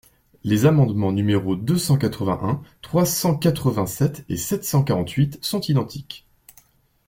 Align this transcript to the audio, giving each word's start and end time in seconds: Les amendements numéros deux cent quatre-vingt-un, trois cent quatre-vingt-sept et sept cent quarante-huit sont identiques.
Les 0.43 0.65
amendements 0.65 1.11
numéros 1.11 1.55
deux 1.55 1.77
cent 1.77 1.95
quatre-vingt-un, 1.95 2.63
trois 2.81 3.05
cent 3.05 3.37
quatre-vingt-sept 3.37 4.25
et 4.29 4.35
sept 4.35 4.65
cent 4.65 4.83
quarante-huit 4.83 5.37
sont 5.45 5.61
identiques. 5.61 6.25